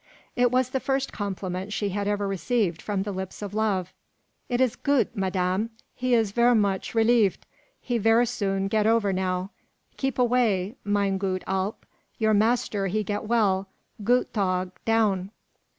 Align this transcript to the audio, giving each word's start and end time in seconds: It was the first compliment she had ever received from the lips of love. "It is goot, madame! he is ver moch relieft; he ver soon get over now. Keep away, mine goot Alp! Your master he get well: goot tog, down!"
It 0.35 0.49
was 0.49 0.71
the 0.71 0.79
first 0.79 1.13
compliment 1.13 1.71
she 1.73 1.89
had 1.89 2.07
ever 2.07 2.27
received 2.27 2.81
from 2.81 3.03
the 3.03 3.11
lips 3.11 3.43
of 3.43 3.53
love. 3.53 3.93
"It 4.49 4.59
is 4.59 4.75
goot, 4.75 5.15
madame! 5.15 5.69
he 5.93 6.15
is 6.15 6.31
ver 6.31 6.55
moch 6.55 6.95
relieft; 6.95 7.45
he 7.79 7.99
ver 7.99 8.25
soon 8.25 8.67
get 8.67 8.87
over 8.87 9.13
now. 9.13 9.51
Keep 9.97 10.17
away, 10.17 10.75
mine 10.83 11.19
goot 11.19 11.43
Alp! 11.45 11.85
Your 12.17 12.33
master 12.33 12.87
he 12.87 13.03
get 13.03 13.25
well: 13.25 13.67
goot 14.03 14.33
tog, 14.33 14.71
down!" 14.85 15.29